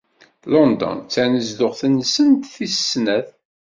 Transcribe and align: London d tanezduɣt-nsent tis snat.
London 0.51 0.97
d 1.05 1.09
tanezduɣt-nsent 1.13 2.49
tis 2.53 2.75
snat. 2.91 3.27